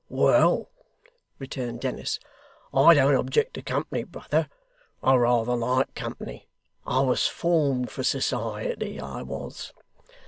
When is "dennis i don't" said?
1.81-3.13